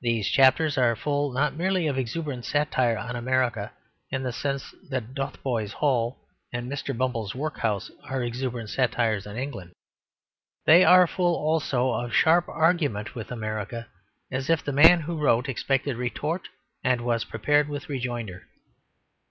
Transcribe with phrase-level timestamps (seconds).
[0.00, 3.70] These chapters are full not merely of exuberant satire on America
[4.10, 6.96] in the sense that Dotheboys Hall or Mr.
[6.96, 9.72] Bumble's Workhouse are exuberant satires on England.
[10.64, 13.88] They are full also of sharp argument with America
[14.30, 16.48] as if the man who wrote expected retort
[16.82, 18.46] and was prepared with rejoinder.